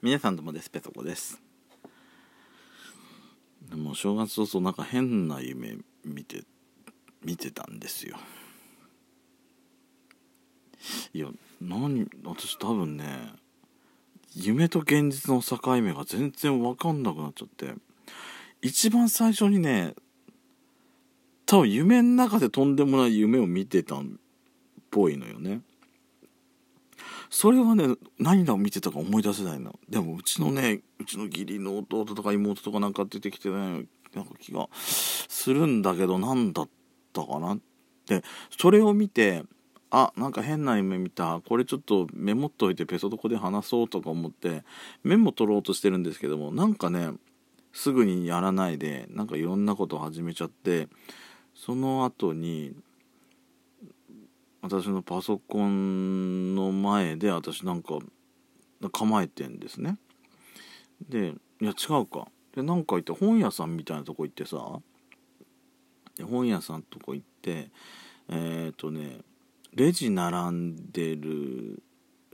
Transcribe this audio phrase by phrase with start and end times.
[0.00, 1.42] 皆さんどうもですペソコです。
[3.68, 6.44] でも正月早々なんか変な夢見て
[7.24, 8.16] 見てたんですよ。
[11.12, 11.26] いや
[11.60, 13.32] 何私多分ね
[14.36, 17.74] 夢と現実の境目が全然分かんなくなっちゃって
[18.62, 19.94] 一番最初にね
[21.44, 24.04] 多分夢の中でとんでもない夢を見てたっ
[24.92, 25.62] ぽいのよね。
[27.30, 29.78] それはね何を見てたか思い出せないの。
[29.88, 36.68] でもうちのねうちの義理の弟とか妹とかなんか出てきてねなんか気がするんだけど何だっ
[37.12, 37.54] たかな。
[37.54, 37.58] っ
[38.06, 38.22] て
[38.58, 39.44] それを見て
[39.90, 41.40] あなんか変な夢見た。
[41.46, 44.64] これちょっとメモっといてペソドコで話そうとか思って
[45.02, 47.10] メモ取ろうとしてるんですけどもなんかね
[47.72, 50.88] すぐにやらないでなんかいろんなことを始めちゃって
[51.54, 52.72] その後に
[54.62, 57.98] 私のパソコンの前で私なんか
[58.92, 59.98] 構えてんですね。
[61.08, 62.28] でいや違うか。
[62.54, 64.80] でなんか言って本屋さんみたいなとこ行ってさ
[66.24, 67.70] 本屋さんとこ行って
[68.28, 69.18] えっ、ー、とね
[69.74, 71.82] レジ並んでる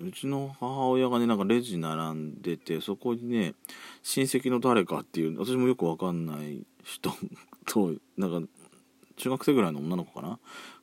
[0.00, 3.54] うちの母親がねなんかレジ並んでてそこにね
[4.02, 7.10] 親戚の誰かっていう私もよくわかんない人
[7.66, 8.48] となんか
[9.16, 10.38] 中学生ぐらいの女の子かな？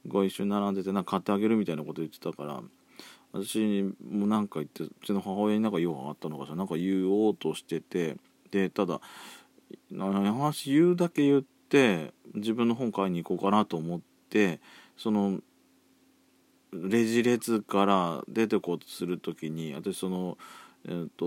[0.08, 2.62] が一緒に並んでてなんか買ってあげるみたいなこと言ってたから
[3.32, 6.56] 私もなんか言ってうちの母親になんか用があったのかしら？
[6.56, 8.18] なんか言おうとしてて
[8.52, 9.02] でただ
[9.96, 14.60] 話言うだけ言って自分の本買いに行こうかなと思って
[14.98, 15.40] その
[16.72, 20.38] レジ列から出てこうとする時に私その
[20.86, 21.26] えーと、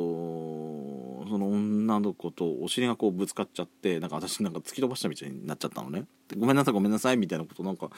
[1.28, 6.05] その女の子とお尻がこうぶつかっちゃってなんか私なんか突き飛ばしたみたいになっちゃったのね。
[6.36, 7.91] ごめんなさいごめんなさいみたいなことなんか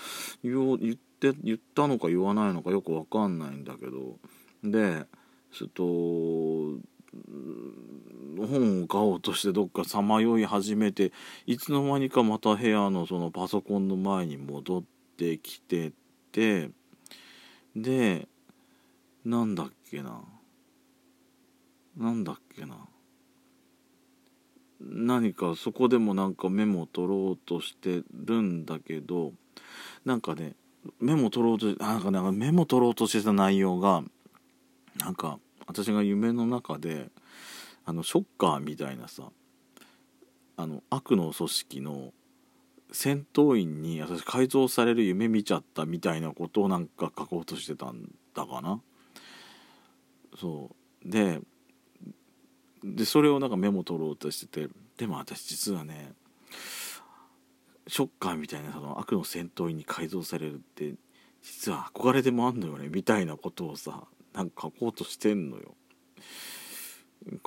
[0.42, 4.18] 言って言ったのか言わないのかよくわかんないんだけど。
[4.64, 5.06] で
[5.52, 5.84] ちょっと
[8.46, 11.12] 本を買おうとしてどっかさまよい始めて
[11.46, 14.82] いつの間にかまた部屋のそのパソコンの前に戻っ
[15.16, 15.92] てきて
[16.32, 16.70] て
[17.76, 18.26] で
[19.24, 20.20] なんだっけな。
[21.96, 22.76] なんだっけな。
[24.80, 29.32] 何かそこでもなんかメモを取ろうとしてるんだけど
[30.04, 30.54] なんかね
[31.00, 34.02] メモ取ろうとなんかなんかメモ取ろうとしてた内容が
[34.98, 37.08] なんか私が夢の中で
[37.86, 39.30] あのショッカーみたいなさ
[40.56, 42.12] あの悪の組織の
[42.92, 48.80] 戦闘員に私改造される夢見ちゃったみたいなことをなんか書こうとしてたんだかな。
[50.38, 50.70] そ
[51.04, 51.08] う。
[51.08, 51.40] で
[52.84, 56.12] でそれをなんかメモ取ろうとしててでも私実はね
[57.88, 60.94] ショッカーみたいなその悪の戦闘員に改造されるって
[61.42, 65.74] 実は憧れでもあんのよねみたいなことをさなんか書こうとしてんのよ。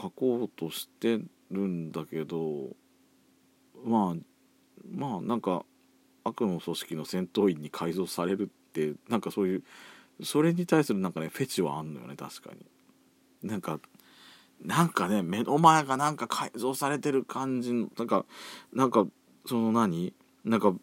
[0.02, 1.20] 書こうとして
[1.52, 2.70] るんだけど
[3.86, 4.16] まあ
[4.92, 5.66] まあなんか
[6.24, 9.64] 悪の組織の戦闘員に改造されるってなんかそういう
[10.24, 12.66] それに対するなんかねフェチはあんのよね確かに。
[13.47, 13.80] なんか
[14.63, 18.25] なんかね目の前がなんか改造されてる感じのなんか
[18.73, 19.06] なんか
[19.45, 20.13] その何？
[20.44, 20.79] なんかも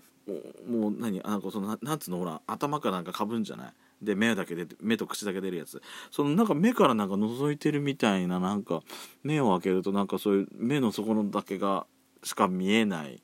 [0.88, 1.20] う何？
[1.20, 2.18] なんかそのなんつうの？
[2.18, 3.72] ほら頭からなんかかぶんじゃない？
[4.02, 5.82] で目だけ出て目と口だけ出るやつ。
[6.10, 8.82] そのなんか目からなんか覗いてるみたいななんか
[9.22, 11.86] 目を開けるとなんかそういう目の底のだけが
[12.22, 13.20] しか見えない。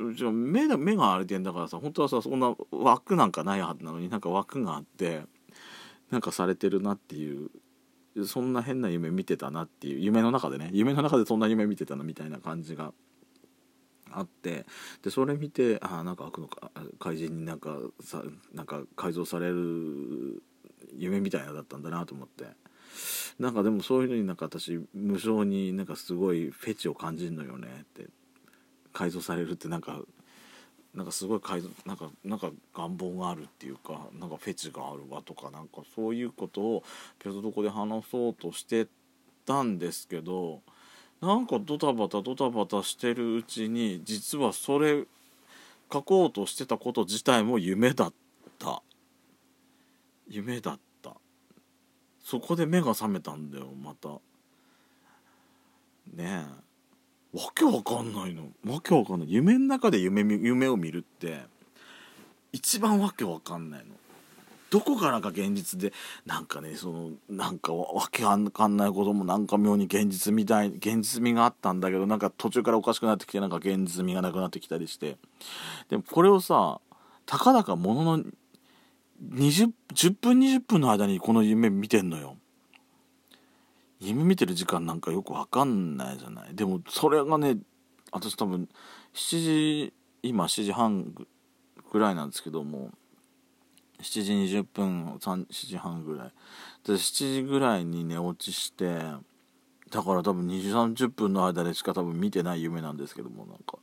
[0.00, 5.22] うち目だ目が荒れてんだからさ本当はさそんな枠なんかないはずなのになんか枠があって
[6.10, 7.50] なんかされてるなっていう
[8.26, 12.92] そんな変な夢見てたなっていう夢の中でね夢の中でそんな夢見てたなみたいな感じが
[14.10, 14.64] あって
[15.02, 16.48] でそれ見てああなんか悪の
[16.98, 18.22] 怪人になんかさ
[18.54, 20.42] なんか改造される
[20.96, 22.46] 夢みたいなだったんだなと思って。
[23.38, 28.08] なんかでもそういうのになんか私無性になんかすごいフェチを感じるのよねって。
[28.92, 30.00] 改造されるってなんか
[30.98, 31.40] なんかすごい
[31.86, 36.82] なんかなんか願望があるっていうかなんかフェチがあるわとかなんかそういうことを
[37.20, 38.88] ペソドコで話そうとして
[39.46, 40.60] たんですけど
[41.20, 45.04] なんかドタバタドタバタしてるうちに実はそれ
[45.92, 48.12] 書こうとしてたこと自体も夢だっ
[48.58, 48.82] た。
[50.28, 51.14] 夢だった。
[52.24, 54.08] そこで目が覚めたんだよまた。
[56.12, 56.44] ねえ。
[57.32, 58.48] わけわかんないの。
[58.66, 59.32] わけわかんない。
[59.32, 61.40] 夢の中で夢夢を見るって
[62.52, 63.94] 一番わけわかんないの。
[64.70, 65.92] どこからか現実で
[66.26, 75.16] なんかねそのなんかわけわかんないこともなんか妙に現実みたい現実味があったんだけどなんか途中からおかしくなってきてなんか現実味がなくなってきたりして。
[75.88, 76.80] でもこれをさ
[77.24, 78.24] たかだかものの
[79.32, 82.36] 20 10分20分の間にこの夢見てんのよ。
[84.00, 87.56] 夢見てる時間なんかよくわかんないじゃないでもそれがね
[88.12, 88.68] 私多分
[89.14, 89.92] 7時
[90.22, 91.14] 今7時半
[91.90, 92.90] ぐらいなんですけども
[94.00, 96.32] 7時20分7時半ぐらい
[96.86, 98.98] で7時ぐらいに寝落ちして
[99.90, 103.78] だから多分2 0 30分の間でしか多分見てない夢なんですけどもなんか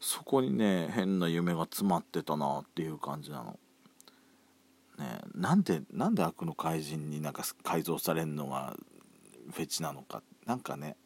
[0.00, 3.58] そこにね変な夢が詰まってたなっていう感じなの。
[4.98, 8.76] ね、なんでなんで悪の怪人になんか改造されるのが
[9.50, 10.22] フェチなのか。
[10.46, 10.96] なんかね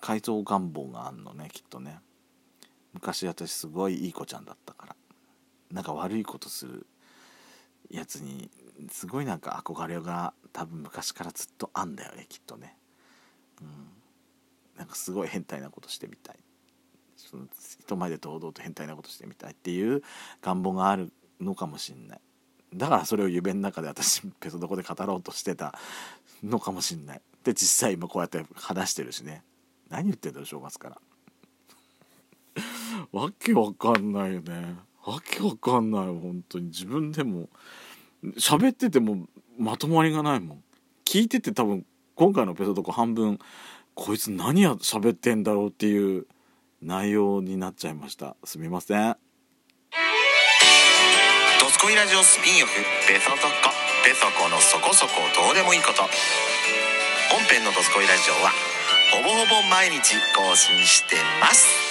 [0.00, 1.98] 改造願望があんのねきっとね。
[2.92, 4.96] 昔私すごいいい子ちゃんだったから。
[5.70, 6.86] なんか悪いことする
[7.90, 8.50] やつに
[8.90, 12.76] すごいなんか憧れが多分昔からずっとあんだよねきっとね。
[13.60, 13.68] うん。
[14.76, 16.36] なんかすごい変態なことしてみたい。
[17.16, 17.46] その
[17.80, 20.02] 人前で堂々と変態なことしてみたいっていう
[20.42, 22.20] 願望があるのかもしんない。
[22.74, 25.78] だからそれを夢の中で私ペソドコで語ろうとしてた
[26.42, 27.22] のかもしんない。
[27.44, 29.42] で実際今こうやって話してるしね。
[29.90, 30.98] 何言ってんだろ正月から。
[33.12, 34.76] わけわかんないよね。
[35.04, 36.66] わけわかんない本当に。
[36.66, 37.48] 自分でも
[38.36, 40.64] 喋っててもまとまりがないもん。
[41.04, 43.38] 聞いてて多分今回のペソドコ半分
[43.94, 46.26] こいつ何や喋ってんだろうっていう
[46.80, 48.36] 内容になっちゃいました。
[48.44, 49.16] すみません。
[51.60, 52.72] ドスコイラジオスピンオフ
[53.06, 53.40] ペソドコ
[54.04, 55.12] ペソコのそこそこ
[55.46, 56.83] どうでもいいこと。
[57.34, 58.52] 本編のドスコイラジオは
[59.10, 61.83] ほぼほぼ毎日更新してます。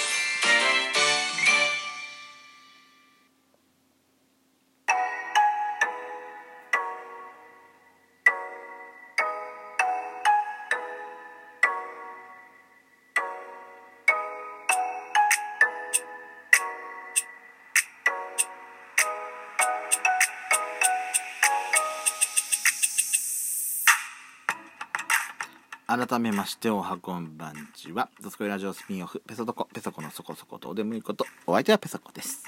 [25.96, 28.08] 改めましておはこんばんちは。
[28.20, 29.22] ドスコイラジオスピンオフ。
[29.28, 29.68] ペソドコ。
[29.72, 31.24] ペソコのそこそこどうでもいいこと。
[31.46, 32.42] お相手はペソコです。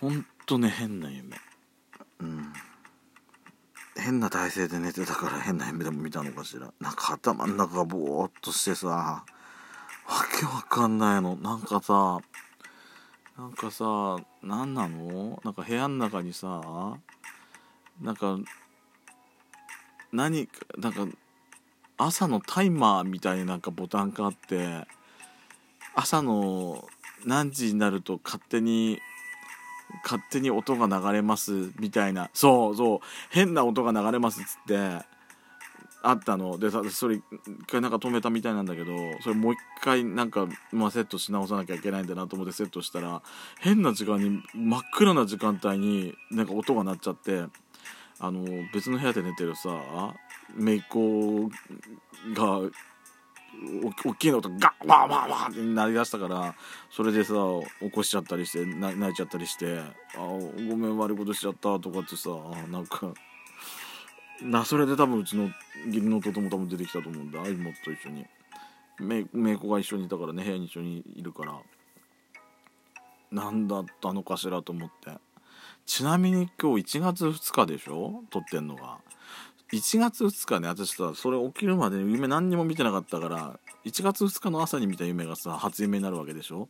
[0.00, 1.36] ほんとね変な夢。
[2.18, 2.52] うん。
[3.96, 6.72] 変な体勢で寝てたから変な夢でも見たのかしら。
[6.80, 8.88] なんか頭の中がボーっとしてさ。
[8.88, 9.24] わ
[10.36, 11.36] けわかんないの。
[11.36, 12.18] なんかさ
[13.38, 15.40] なんかさ何なの？
[15.44, 16.98] なんか部屋の中にさ
[18.02, 18.36] なんか
[20.14, 21.06] 何かなんか
[21.98, 24.86] 朝のタイマーみたいになんかボタンがあって
[25.94, 26.86] 朝の
[27.26, 29.00] 何時になると勝手に
[30.04, 32.30] 勝手に音が流れますみたいな。
[32.32, 32.98] そうそう。
[33.30, 35.04] 変な音が流れますっつって
[36.02, 36.58] あったの。
[36.58, 37.22] でそれ一
[37.66, 43.22] 回なんか止めたみたいなんだけどそれもう一回なんか、まあ、セットし直さなきゃいけないんだなと思ってセットしたら
[43.60, 47.44] 変な時間に真っ暗な時間帯になんか音が鳴っちゃって
[48.20, 49.70] あの別の部屋で寝てるさ
[50.56, 51.48] 姪っ子
[52.34, 52.70] がお
[54.10, 56.54] 大きいのとガッワーワーワーって鳴りだしたから
[56.90, 57.34] それでさ
[57.80, 59.78] 起こしちゃったりして泣いちゃったりして
[60.16, 62.30] 「あごめん悪いことしちゃった」とかってさ
[62.70, 63.12] なんか
[64.42, 65.44] なそれで多分うちの
[65.86, 67.46] 義理の弟も多分出てきたと思うんだ。
[67.48, 68.26] 妹と一緒に。
[68.98, 71.58] め姪っ子が一緒にいたからね部屋に一緒にいるから。
[73.30, 75.12] 何だったのかしらと思って。
[75.86, 78.24] ちなみに今日1月2日でしょ？
[78.30, 78.98] 撮ってんのが。
[79.72, 86.68] 1月2日ね私さそれ起きるまで夢何にも見てなかったから1月2日の朝に見た夢がさ初夢になるわけでしょ？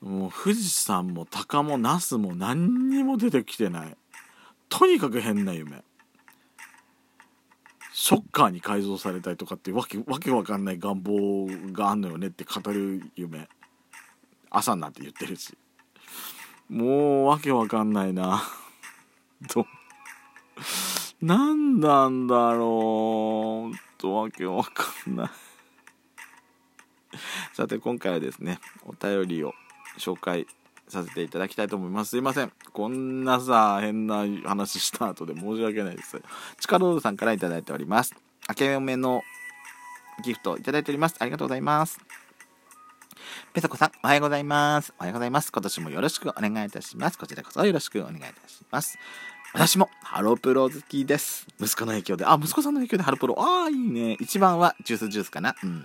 [0.00, 3.96] もう富士山も鷹も那須も何にも出てきてない。
[4.68, 5.82] とにかく変な夢。
[7.92, 13.48] ショッカーに改造されたりとかってわけわけわかんない願望があんのよねって語る夢。
[14.50, 15.56] 朝になって言ってるし。
[16.68, 18.42] もうわけわかんないな。
[19.48, 19.66] と
[21.20, 23.76] 何なんだろう？
[23.98, 25.30] とわけわかんない。
[27.54, 29.54] さて今回はですねお便りを
[29.98, 30.46] 紹介
[30.88, 32.10] させていただきたいと思います。
[32.10, 32.52] すいません。
[32.72, 36.20] こんなさ変な話した後で申し訳ないです。
[36.60, 38.14] チカロールさんから頂いております。
[38.48, 39.22] 明けおめの
[40.22, 41.16] ギフトいただいております。
[41.18, 41.98] ありがとうございます。
[43.52, 44.92] ペソコさん、おはようございます。
[44.98, 45.52] おはようございます。
[45.52, 47.18] 今年もよろしくお願いいたします。
[47.18, 48.98] こちらこそよろしくお願いいたします。
[49.54, 51.46] 私もハロプロ好きです。
[51.60, 53.36] 息子の影響で、あ、息子さんの影響でハロプロ。
[53.38, 54.16] ああ、いいね。
[54.20, 55.54] 一番はジュースジュースかな。
[55.62, 55.84] うん。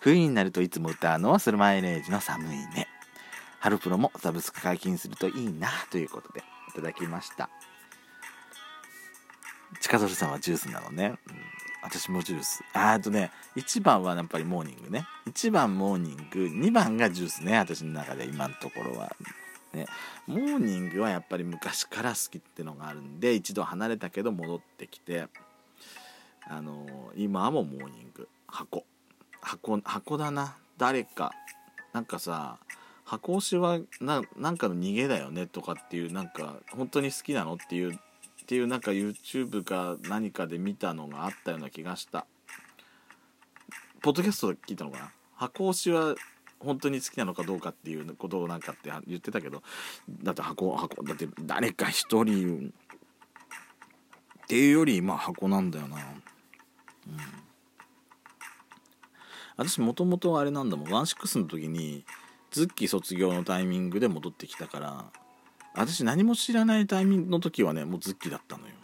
[0.00, 2.88] 冬になるといつも歌うのはスルマイレージの寒いね。
[3.58, 7.50] ハロプロもサブスク解禁するといいな、ということでいただきました。
[9.80, 11.18] 近鳥さんはジュースなのね。
[11.28, 12.62] うん私もジュース。
[12.72, 15.06] あーとね、1番はやっぱりモーニングね。
[15.26, 17.56] 1番モーニング、2番がジュースね。
[17.58, 19.14] 私の中で今のところは。
[19.72, 19.86] ね、
[20.26, 25.28] モーニングはやっぱり昔から好きってのがあるんで、一度離れたけど戻ってきて、
[26.48, 28.84] あの今はもうモーニング箱
[29.40, 31.32] 箱箱だな誰か
[31.92, 32.58] なんかさ
[33.04, 37.98] 箱推しはななんかの逃げだよねとかっていうなんか本当に好きなのっていう
[38.50, 42.26] っていうなんか YouTube か何かで見たのがあったような気がした。
[44.02, 45.12] ポッドキャストで聞いたのかな？
[45.36, 46.16] 箱推しは
[46.58, 49.62] 本当に好きなのかどうかっていうことをなんかって言ってたけど
[50.24, 52.72] だって箱箱だって誰か一人
[54.42, 55.98] っていうよりまあ箱なんだよな。
[55.98, 56.02] うん。
[59.58, 60.92] 私もともとあれなんだもん。
[60.92, 62.04] ワンシックスの時に
[62.50, 65.04] ズッキー卒業のタイミングで戻ってきたから
[65.74, 68.74] 私何も知らないタイミングの時はねもうズッキーだったのよ、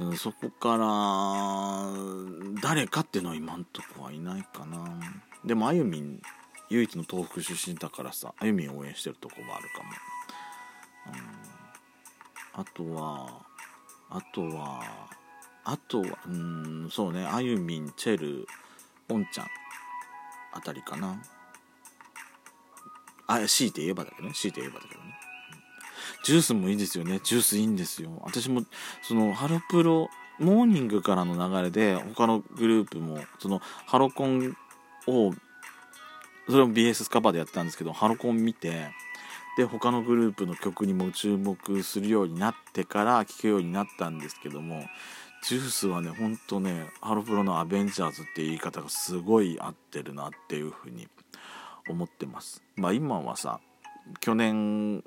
[0.00, 5.00] うん、そこから誰かっていうのは今んとこはいないかな。
[5.44, 6.20] でもあゆみん
[6.68, 9.90] 唯一の東北出身だからさあゆみん応援してるとこもあるかも、
[12.54, 13.42] うん、あとは
[14.10, 14.82] あとは
[15.64, 18.46] あとはうんそうねあゆみんチェル
[19.08, 19.46] おんちゃん
[20.52, 21.22] あたりかな。
[23.26, 24.34] あ強いて言えばだけどね。
[24.34, 25.06] 強いて言えばだけどね。
[26.24, 27.20] ジュースもいいですよね。
[27.22, 28.10] ジュースいいんですよ。
[28.22, 28.62] 私も
[29.02, 34.56] そのハロプロモーニングからの流れで他のグループもそのハロコン
[35.06, 35.32] を
[36.48, 38.88] それも BS カバーでやったんですけどハロコン見て
[39.56, 44.84] で他のグループの曲にも注目するようになってから聴くようになったんですけども
[45.42, 51.08] ジュースはねほんとねハロプロのアベンジャーズって言い方がすごい合ってるなっていうふうに
[51.88, 52.62] 思ってます。
[52.76, 53.60] まあ今はさ
[54.20, 55.02] 去年一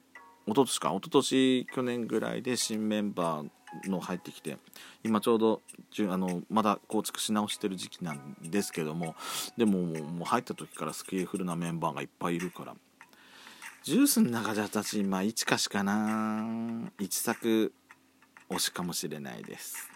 [0.48, 4.58] 昨年か一昨年去年ぐらいで新メンバーの入ってきて
[5.04, 5.62] 今ちょうど
[6.10, 9.16] あのまだ構築し直してる時期なんですけども
[9.58, 12.76] でももう入った時からスキルフルなメンバーがいっぱいいるから
[13.84, 16.44] ジュースの中で私まあ1かしかな。
[17.00, 17.74] 1作
[18.50, 19.89] 推しかもしれないです。